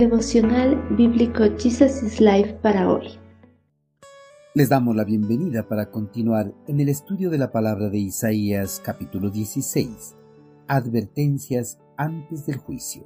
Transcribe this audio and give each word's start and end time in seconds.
Devocional 0.00 0.82
Bíblico 0.96 1.44
Jesus 1.58 2.02
is 2.02 2.22
Life 2.22 2.54
para 2.62 2.90
hoy. 2.90 3.06
Les 4.54 4.70
damos 4.70 4.96
la 4.96 5.04
bienvenida 5.04 5.68
para 5.68 5.90
continuar 5.90 6.54
en 6.66 6.80
el 6.80 6.88
estudio 6.88 7.28
de 7.28 7.36
la 7.36 7.52
palabra 7.52 7.90
de 7.90 7.98
Isaías 7.98 8.80
capítulo 8.82 9.28
16. 9.28 10.16
Advertencias 10.68 11.80
antes 11.98 12.46
del 12.46 12.56
juicio. 12.56 13.02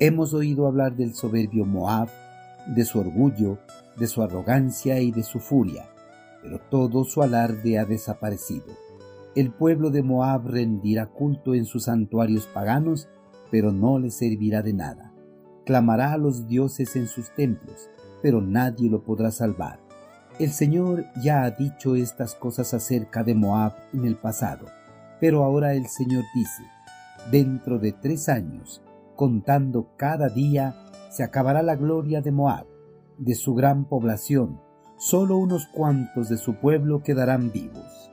Hemos 0.00 0.34
oído 0.34 0.66
hablar 0.66 0.96
del 0.96 1.14
soberbio 1.14 1.64
Moab, 1.64 2.08
de 2.74 2.84
su 2.84 2.98
orgullo, 2.98 3.60
de 3.96 4.08
su 4.08 4.24
arrogancia 4.24 5.00
y 5.00 5.12
de 5.12 5.22
su 5.22 5.38
furia, 5.38 5.88
pero 6.42 6.60
todo 6.68 7.04
su 7.04 7.22
alarde 7.22 7.78
ha 7.78 7.84
desaparecido. 7.84 8.74
El 9.36 9.52
pueblo 9.52 9.90
de 9.90 10.02
Moab 10.02 10.48
rendirá 10.48 11.06
culto 11.06 11.54
en 11.54 11.64
sus 11.64 11.84
santuarios 11.84 12.46
paganos, 12.46 13.06
pero 13.52 13.70
no 13.70 14.00
le 14.00 14.10
servirá 14.10 14.62
de 14.62 14.72
nada. 14.72 15.14
Clamará 15.68 16.14
a 16.14 16.16
los 16.16 16.48
dioses 16.48 16.96
en 16.96 17.08
sus 17.08 17.28
templos, 17.34 17.90
pero 18.22 18.40
nadie 18.40 18.88
lo 18.88 19.02
podrá 19.02 19.30
salvar. 19.30 19.78
El 20.38 20.50
Señor 20.50 21.04
ya 21.22 21.42
ha 21.42 21.50
dicho 21.50 21.94
estas 21.94 22.34
cosas 22.34 22.72
acerca 22.72 23.22
de 23.22 23.34
Moab 23.34 23.74
en 23.92 24.06
el 24.06 24.16
pasado, 24.16 24.64
pero 25.20 25.44
ahora 25.44 25.74
el 25.74 25.86
Señor 25.88 26.24
dice, 26.34 26.62
dentro 27.30 27.78
de 27.78 27.92
tres 27.92 28.30
años, 28.30 28.80
contando 29.14 29.90
cada 29.98 30.30
día, 30.30 30.74
se 31.10 31.22
acabará 31.22 31.62
la 31.62 31.76
gloria 31.76 32.22
de 32.22 32.32
Moab, 32.32 32.66
de 33.18 33.34
su 33.34 33.54
gran 33.54 33.84
población, 33.84 34.62
solo 34.96 35.36
unos 35.36 35.66
cuantos 35.66 36.30
de 36.30 36.38
su 36.38 36.54
pueblo 36.54 37.02
quedarán 37.02 37.52
vivos. 37.52 38.10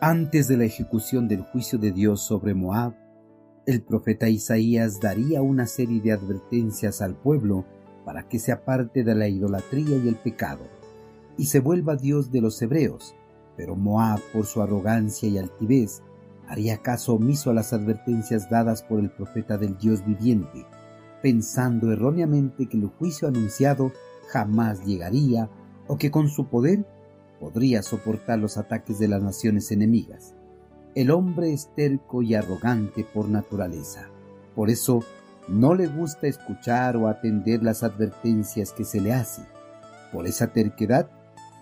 Antes 0.00 0.48
de 0.48 0.56
la 0.56 0.64
ejecución 0.64 1.28
del 1.28 1.42
juicio 1.42 1.78
de 1.78 1.92
Dios 1.92 2.22
sobre 2.22 2.54
Moab, 2.54 2.94
el 3.70 3.82
profeta 3.82 4.28
Isaías 4.28 4.98
daría 5.00 5.42
una 5.42 5.66
serie 5.66 6.00
de 6.00 6.10
advertencias 6.10 7.00
al 7.00 7.14
pueblo 7.14 7.64
para 8.04 8.28
que 8.28 8.40
se 8.40 8.50
aparte 8.50 9.04
de 9.04 9.14
la 9.14 9.28
idolatría 9.28 9.96
y 9.96 10.08
el 10.08 10.16
pecado, 10.16 10.66
y 11.36 11.46
se 11.46 11.60
vuelva 11.60 11.94
Dios 11.94 12.32
de 12.32 12.40
los 12.40 12.60
hebreos, 12.60 13.14
pero 13.56 13.76
Moab, 13.76 14.18
por 14.32 14.46
su 14.46 14.60
arrogancia 14.60 15.28
y 15.28 15.38
altivez, 15.38 16.02
haría 16.48 16.78
caso 16.78 17.14
omiso 17.14 17.50
a 17.50 17.54
las 17.54 17.72
advertencias 17.72 18.50
dadas 18.50 18.82
por 18.82 18.98
el 18.98 19.10
profeta 19.10 19.56
del 19.56 19.78
Dios 19.78 20.04
viviente, 20.04 20.66
pensando 21.22 21.92
erróneamente 21.92 22.66
que 22.66 22.76
el 22.76 22.86
juicio 22.86 23.28
anunciado 23.28 23.92
jamás 24.30 24.84
llegaría 24.84 25.48
o 25.86 25.96
que 25.96 26.10
con 26.10 26.28
su 26.28 26.48
poder 26.48 26.84
podría 27.38 27.82
soportar 27.82 28.40
los 28.40 28.56
ataques 28.56 28.98
de 28.98 29.06
las 29.06 29.22
naciones 29.22 29.70
enemigas. 29.70 30.34
El 30.96 31.12
hombre 31.12 31.52
es 31.52 31.72
terco 31.76 32.20
y 32.20 32.34
arrogante 32.34 33.04
por 33.04 33.28
naturaleza. 33.28 34.08
Por 34.56 34.70
eso 34.70 35.04
no 35.46 35.74
le 35.74 35.86
gusta 35.86 36.26
escuchar 36.26 36.96
o 36.96 37.06
atender 37.06 37.62
las 37.62 37.84
advertencias 37.84 38.72
que 38.72 38.84
se 38.84 39.00
le 39.00 39.12
hacen. 39.12 39.44
Por 40.12 40.26
esa 40.26 40.48
terquedad 40.48 41.08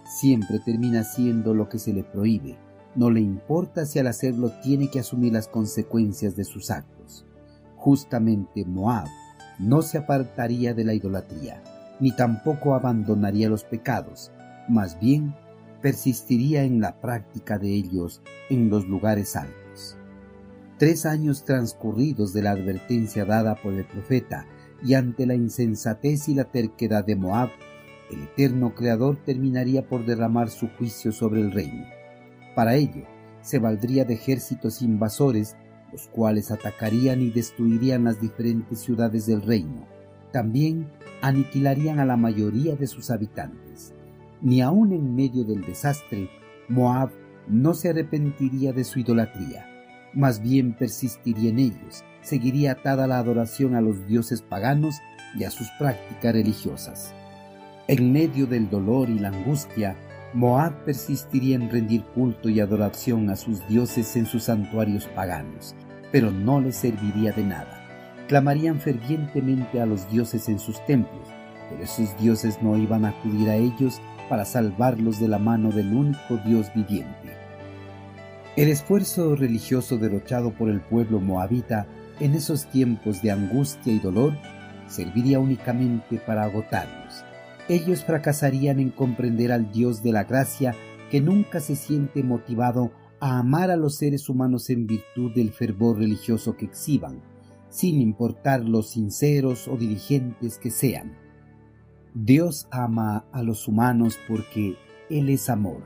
siempre 0.06 0.60
termina 0.60 1.00
haciendo 1.00 1.52
lo 1.52 1.68
que 1.68 1.78
se 1.78 1.92
le 1.92 2.04
prohíbe. 2.04 2.56
No 2.94 3.10
le 3.10 3.20
importa 3.20 3.84
si 3.84 3.98
al 3.98 4.06
hacerlo 4.06 4.50
tiene 4.62 4.90
que 4.90 5.00
asumir 5.00 5.34
las 5.34 5.46
consecuencias 5.46 6.34
de 6.34 6.44
sus 6.44 6.70
actos. 6.70 7.26
Justamente 7.76 8.64
Moab 8.64 9.08
no 9.58 9.82
se 9.82 9.98
apartaría 9.98 10.72
de 10.72 10.84
la 10.84 10.94
idolatría, 10.94 11.62
ni 12.00 12.12
tampoco 12.12 12.74
abandonaría 12.74 13.50
los 13.50 13.64
pecados, 13.64 14.32
más 14.68 14.98
bien 14.98 15.34
persistiría 15.80 16.64
en 16.64 16.80
la 16.80 17.00
práctica 17.00 17.58
de 17.58 17.68
ellos 17.68 18.22
en 18.50 18.70
los 18.70 18.86
lugares 18.86 19.36
altos. 19.36 19.96
Tres 20.78 21.06
años 21.06 21.44
transcurridos 21.44 22.32
de 22.32 22.42
la 22.42 22.52
advertencia 22.52 23.24
dada 23.24 23.56
por 23.56 23.74
el 23.74 23.84
profeta 23.84 24.46
y 24.82 24.94
ante 24.94 25.26
la 25.26 25.34
insensatez 25.34 26.28
y 26.28 26.34
la 26.34 26.44
terquedad 26.44 27.04
de 27.04 27.16
Moab, 27.16 27.50
el 28.10 28.22
eterno 28.22 28.75
Creador 28.75 29.16
terminaría 29.25 29.86
por 29.86 30.06
derramar 30.06 30.50
su 30.50 30.69
juicio 30.69 31.12
sobre 31.12 31.41
el 31.41 31.53
reino. 31.53 31.86
Para 32.54 32.76
ello, 32.76 33.04
se 33.42 33.58
valdría 33.58 34.04
de 34.04 34.14
ejércitos 34.14 34.82
invasores, 34.82 35.56
los 35.92 36.08
cuales 36.08 36.50
atacarían 36.50 37.20
y 37.20 37.30
destruirían 37.30 38.04
las 38.04 38.20
diferentes 38.20 38.80
ciudades 38.80 39.26
del 39.26 39.42
reino. 39.42 39.86
También 40.32 40.88
aniquilarían 41.22 41.98
a 41.98 42.04
la 42.04 42.16
mayoría 42.16 42.76
de 42.76 42.86
sus 42.86 43.10
habitantes. 43.10 43.94
Ni 44.41 44.60
aun 44.60 44.93
en 44.93 45.16
medio 45.16 45.44
del 45.44 45.62
desastre, 45.62 46.31
Moab 46.69 47.10
no 47.49 47.75
se 47.75 47.88
arrepentiría 47.88 48.72
de 48.72 48.84
su 48.84 49.00
idolatría, 49.00 49.66
más 50.15 50.41
bien 50.41 50.75
persistiría 50.75 51.50
en 51.50 51.59
ellos, 51.59 52.04
seguiría 52.22 52.72
atada 52.72 53.06
la 53.06 53.19
adoración 53.19 53.75
a 53.75 53.81
los 53.81 54.06
dioses 54.06 54.43
paganos 54.43 54.97
y 55.37 55.44
a 55.44 55.50
sus 55.50 55.69
prácticas 55.78 56.32
religiosas. 56.32 57.15
En 57.88 58.12
medio 58.12 58.47
del 58.47 58.71
dolor 58.71 59.10
y 59.10 59.19
la 59.19 59.28
angustia, 59.28 59.97
Moab 60.34 60.84
persistiría 60.84 61.56
en 61.56 61.71
rendir 61.71 62.04
culto 62.15 62.48
y 62.48 62.60
adoración 62.60 63.31
a 63.31 63.37
sus 63.37 63.66
dioses 63.66 64.15
en 64.15 64.27
sus 64.27 64.44
santuarios 64.44 65.06
paganos, 65.09 65.75
pero 66.12 66.31
no 66.31 66.60
les 66.60 66.77
serviría 66.77 67.32
de 67.32 67.44
nada. 67.44 68.27
Clamarían 68.28 68.78
fervientemente 68.78 69.81
a 69.81 69.87
los 69.87 70.09
dioses 70.10 70.48
en 70.48 70.59
sus 70.59 70.84
templos, 70.84 71.27
pero 71.71 71.82
esos 71.82 72.16
dioses 72.19 72.62
no 72.62 72.77
iban 72.77 73.04
a 73.04 73.10
acudir 73.10 73.48
a 73.48 73.56
ellos 73.56 74.00
para 74.28 74.44
salvarlos 74.44 75.21
de 75.21 75.28
la 75.28 75.39
mano 75.39 75.71
del 75.71 75.93
único 75.93 76.37
Dios 76.44 76.66
viviente. 76.75 77.37
El 78.56 78.69
esfuerzo 78.69 79.37
religioso 79.37 79.99
derrochado 79.99 80.53
por 80.53 80.69
el 80.69 80.81
pueblo 80.81 81.21
moabita 81.21 81.87
en 82.21 82.34
esos 82.34 82.66
tiempos 82.66 83.22
de 83.22 83.31
angustia 83.31 83.93
y 83.93 83.99
dolor 83.99 84.37
serviría 84.89 85.39
únicamente 85.39 86.19
para 86.19 86.44
agotarlos 86.44 87.25
ellos 87.69 88.03
fracasarían 88.03 88.81
en 88.81 88.91
comprender 88.91 89.53
al 89.53 89.71
Dios 89.71 90.03
de 90.03 90.12
la 90.12 90.25
gracia 90.25 90.75
que 91.10 91.21
nunca 91.21 91.60
se 91.60 91.77
siente 91.77 92.22
motivado 92.22 92.91
a 93.21 93.39
amar 93.39 93.71
a 93.71 93.77
los 93.77 93.97
seres 93.97 94.28
humanos 94.28 94.71
en 94.71 94.87
virtud 94.87 95.33
del 95.34 95.53
fervor 95.53 95.99
religioso 95.99 96.56
que 96.56 96.66
exhiban, 96.66 97.21
sin 97.69 98.00
importar 98.00 98.65
los 98.65 98.91
sinceros 98.91 99.69
o 99.69 99.77
diligentes 99.77 100.56
que 100.56 100.71
sean. 100.71 101.16
Dios 102.20 102.66
ama 102.70 103.26
a 103.32 103.42
los 103.42 103.68
humanos 103.68 104.18
porque 104.26 104.76
Él 105.08 105.28
es 105.28 105.48
amor. 105.48 105.82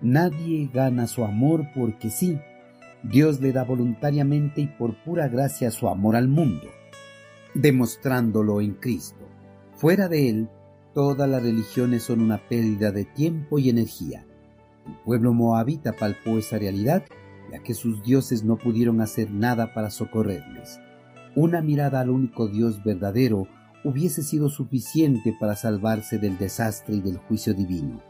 Nadie 0.00 0.70
gana 0.72 1.06
su 1.06 1.24
amor 1.24 1.66
porque 1.74 2.10
sí. 2.10 2.38
Dios 3.02 3.40
le 3.40 3.52
da 3.52 3.64
voluntariamente 3.64 4.62
y 4.62 4.66
por 4.66 4.94
pura 5.04 5.28
gracia 5.28 5.70
su 5.70 5.88
amor 5.88 6.16
al 6.16 6.28
mundo, 6.28 6.68
demostrándolo 7.54 8.60
en 8.62 8.74
Cristo. 8.74 9.28
Fuera 9.76 10.08
de 10.08 10.30
Él, 10.30 10.48
Todas 10.94 11.28
las 11.28 11.42
religiones 11.42 12.04
son 12.04 12.20
una 12.20 12.38
pérdida 12.38 12.92
de 12.92 13.04
tiempo 13.04 13.58
y 13.58 13.68
energía. 13.68 14.24
El 14.86 14.94
pueblo 15.04 15.34
moabita 15.34 15.92
palpó 15.92 16.38
esa 16.38 16.56
realidad, 16.56 17.02
ya 17.50 17.58
que 17.64 17.74
sus 17.74 18.00
dioses 18.04 18.44
no 18.44 18.56
pudieron 18.56 19.00
hacer 19.00 19.28
nada 19.32 19.74
para 19.74 19.90
socorrerles. 19.90 20.78
Una 21.34 21.62
mirada 21.62 21.98
al 21.98 22.10
único 22.10 22.46
Dios 22.46 22.84
verdadero 22.84 23.48
hubiese 23.84 24.22
sido 24.22 24.48
suficiente 24.48 25.36
para 25.38 25.54
salvarse 25.54 26.18
del 26.18 26.38
desastre 26.38 26.96
y 26.96 27.00
del 27.00 27.18
juicio 27.18 27.54
divino. 27.54 28.02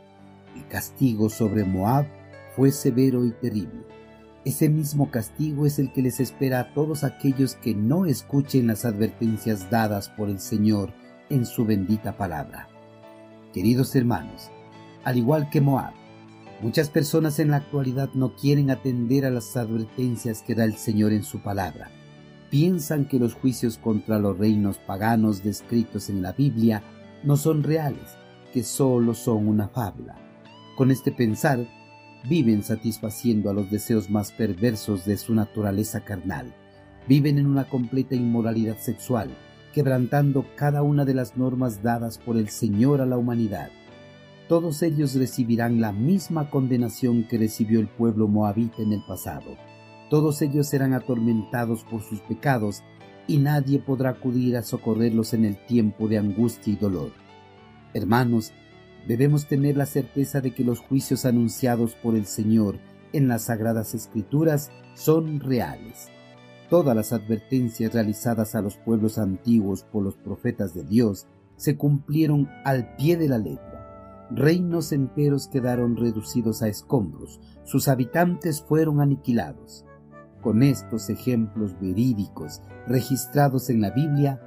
El 0.56 0.66
castigo 0.68 1.28
sobre 1.28 1.64
Moab 1.64 2.06
fue 2.54 2.70
severo 2.70 3.24
y 3.24 3.32
terrible. 3.32 3.84
Ese 4.44 4.68
mismo 4.68 5.10
castigo 5.10 5.66
es 5.66 5.78
el 5.78 5.92
que 5.92 6.02
les 6.02 6.20
espera 6.20 6.60
a 6.60 6.74
todos 6.74 7.02
aquellos 7.02 7.56
que 7.56 7.74
no 7.74 8.06
escuchen 8.06 8.68
las 8.68 8.84
advertencias 8.84 9.70
dadas 9.70 10.10
por 10.10 10.28
el 10.28 10.38
Señor 10.38 10.92
en 11.28 11.44
su 11.44 11.64
bendita 11.64 12.16
palabra. 12.16 12.68
Queridos 13.52 13.96
hermanos, 13.96 14.50
al 15.02 15.16
igual 15.16 15.50
que 15.50 15.60
Moab, 15.60 15.94
muchas 16.60 16.90
personas 16.90 17.38
en 17.38 17.50
la 17.50 17.56
actualidad 17.56 18.10
no 18.14 18.36
quieren 18.36 18.70
atender 18.70 19.24
a 19.24 19.30
las 19.30 19.56
advertencias 19.56 20.42
que 20.42 20.54
da 20.54 20.64
el 20.64 20.76
Señor 20.76 21.12
en 21.12 21.24
su 21.24 21.42
palabra. 21.42 21.90
Piensan 22.54 23.06
que 23.06 23.18
los 23.18 23.34
juicios 23.34 23.78
contra 23.78 24.20
los 24.20 24.38
reinos 24.38 24.78
paganos 24.78 25.42
descritos 25.42 26.08
en 26.08 26.22
la 26.22 26.30
Biblia 26.30 26.84
no 27.24 27.36
son 27.36 27.64
reales, 27.64 28.16
que 28.52 28.62
solo 28.62 29.14
son 29.14 29.48
una 29.48 29.66
fábula. 29.66 30.14
Con 30.76 30.92
este 30.92 31.10
pensar, 31.10 31.66
viven 32.28 32.62
satisfaciendo 32.62 33.50
a 33.50 33.54
los 33.54 33.72
deseos 33.72 34.08
más 34.08 34.30
perversos 34.30 35.04
de 35.04 35.16
su 35.16 35.34
naturaleza 35.34 36.04
carnal. 36.04 36.54
Viven 37.08 37.38
en 37.38 37.48
una 37.48 37.68
completa 37.68 38.14
inmoralidad 38.14 38.78
sexual, 38.78 39.30
quebrantando 39.72 40.46
cada 40.54 40.84
una 40.84 41.04
de 41.04 41.14
las 41.14 41.36
normas 41.36 41.82
dadas 41.82 42.18
por 42.18 42.36
el 42.36 42.50
Señor 42.50 43.00
a 43.00 43.06
la 43.06 43.18
humanidad. 43.18 43.70
Todos 44.48 44.80
ellos 44.84 45.16
recibirán 45.16 45.80
la 45.80 45.90
misma 45.90 46.50
condenación 46.50 47.24
que 47.24 47.36
recibió 47.36 47.80
el 47.80 47.88
pueblo 47.88 48.28
moabita 48.28 48.80
en 48.80 48.92
el 48.92 49.02
pasado. 49.08 49.56
Todos 50.14 50.42
ellos 50.42 50.68
serán 50.68 50.92
atormentados 50.92 51.82
por 51.82 52.00
sus 52.00 52.20
pecados 52.20 52.84
y 53.26 53.38
nadie 53.38 53.80
podrá 53.80 54.10
acudir 54.10 54.56
a 54.56 54.62
socorrerlos 54.62 55.34
en 55.34 55.44
el 55.44 55.56
tiempo 55.66 56.06
de 56.06 56.18
angustia 56.18 56.72
y 56.72 56.76
dolor. 56.76 57.10
Hermanos, 57.94 58.52
debemos 59.08 59.48
tener 59.48 59.76
la 59.76 59.86
certeza 59.86 60.40
de 60.40 60.54
que 60.54 60.62
los 60.62 60.78
juicios 60.78 61.24
anunciados 61.24 61.96
por 61.96 62.14
el 62.14 62.26
Señor 62.26 62.78
en 63.12 63.26
las 63.26 63.46
Sagradas 63.46 63.92
Escrituras 63.96 64.70
son 64.94 65.40
reales. 65.40 66.10
Todas 66.70 66.94
las 66.94 67.12
advertencias 67.12 67.92
realizadas 67.92 68.54
a 68.54 68.62
los 68.62 68.76
pueblos 68.76 69.18
antiguos 69.18 69.82
por 69.82 70.04
los 70.04 70.14
profetas 70.14 70.74
de 70.74 70.84
Dios 70.84 71.26
se 71.56 71.76
cumplieron 71.76 72.48
al 72.64 72.94
pie 72.94 73.16
de 73.16 73.28
la 73.28 73.38
letra. 73.38 74.28
Reinos 74.30 74.92
enteros 74.92 75.48
quedaron 75.48 75.96
reducidos 75.96 76.62
a 76.62 76.68
escombros, 76.68 77.40
sus 77.64 77.88
habitantes 77.88 78.62
fueron 78.62 79.00
aniquilados. 79.00 79.84
Con 80.44 80.62
estos 80.62 81.08
ejemplos 81.08 81.74
verídicos 81.80 82.60
registrados 82.86 83.70
en 83.70 83.80
la 83.80 83.88
Biblia, 83.88 84.42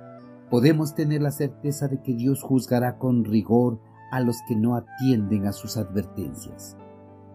podemos 0.52 0.94
tener 0.94 1.24
la 1.24 1.32
certeza 1.32 1.88
de 1.88 2.04
que 2.04 2.14
Dios 2.14 2.44
juzgará 2.44 3.00
con 3.00 3.26
rigor 3.26 3.82
a 4.12 4.20
los 4.22 4.38
que 4.48 4.56
no 4.56 4.76
atienden 4.76 5.48
a 5.48 5.54
sus 5.54 5.76
advertencias. 5.76 6.78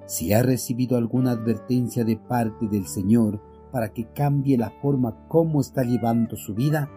Si 0.06 0.32
ha 0.32 0.44
recibido 0.44 0.96
alguna 0.96 1.32
advertencia 1.32 2.04
de 2.04 2.16
parte 2.16 2.68
del 2.68 2.86
Señor 2.86 3.42
para 3.72 3.92
que 3.92 4.12
cambie 4.12 4.56
la 4.56 4.70
forma 4.70 5.26
como 5.26 5.60
está 5.60 5.82
llevando 5.82 6.36
su 6.36 6.54
vida, 6.54 6.88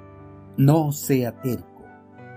no 0.58 0.92
sea 0.92 1.42
terco. 1.42 1.82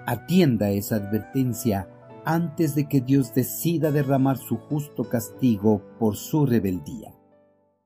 Atienda 0.07 0.71
esa 0.71 0.97
advertencia 0.97 1.87
antes 2.25 2.75
de 2.75 2.89
que 2.89 3.03
Dios 3.03 3.35
decida 3.35 3.91
derramar 3.91 4.39
su 4.39 4.57
justo 4.57 5.05
castigo 5.05 5.83
por 5.99 6.17
su 6.17 6.47
rebeldía. 6.47 7.18